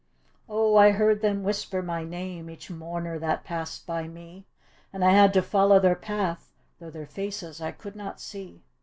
[0.49, 4.45] "Oh, I heard them whisper my name, Each mourner that passed by me;
[4.91, 8.63] And I had to follow their path, Though their faces I could not see."